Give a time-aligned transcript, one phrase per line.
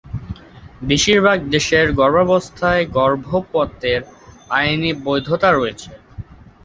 [0.81, 4.01] বেশিরভাগ দেশে গর্ভাবস্থায় গর্ভপাতের
[4.51, 5.91] আইনি বৈধতা রয়েছে।